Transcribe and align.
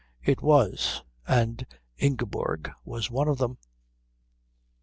It 0.23 0.41
was; 0.41 1.03
and 1.27 1.63
Ingeborg 1.99 2.71
was 2.83 3.11
one 3.11 3.27
of 3.27 3.37
them. 3.37 3.59